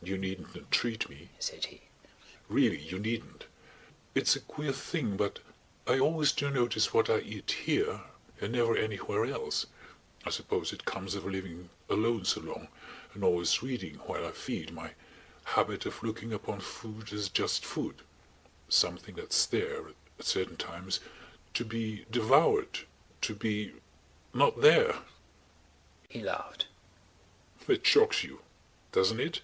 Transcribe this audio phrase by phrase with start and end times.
[0.10, 1.82] '""You needn't entreat me," said he.
[2.48, 3.44] "Really you needn't.
[4.14, 5.40] It's a queer thing but
[5.86, 8.00] I always do notice what I eat here
[8.40, 9.66] and never anywhere else.
[10.24, 12.68] I suppose it comes of living alone so long
[13.12, 14.72] and always reading while I feed...
[14.72, 14.94] my
[15.44, 18.00] habit of looking upon food as just food...
[18.70, 19.86] something that's there,
[20.18, 21.00] at certain times...
[21.52, 22.86] to be devoured...
[23.20, 23.74] to be...
[24.32, 25.00] not there."
[26.08, 26.68] He laughed.
[27.66, 28.40] "That shocks you.
[28.92, 29.42] Doesn't it?"